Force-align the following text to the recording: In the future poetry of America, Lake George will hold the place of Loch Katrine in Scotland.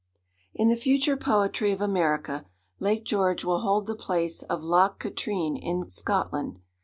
In 0.55 0.69
the 0.69 0.75
future 0.75 1.15
poetry 1.15 1.71
of 1.71 1.79
America, 1.79 2.47
Lake 2.79 3.05
George 3.05 3.45
will 3.45 3.59
hold 3.59 3.85
the 3.85 3.93
place 3.93 4.41
of 4.41 4.63
Loch 4.63 4.99
Katrine 4.99 5.55
in 5.55 5.91
Scotland. 5.91 6.57